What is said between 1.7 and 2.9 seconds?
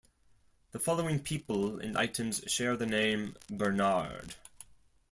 and items share the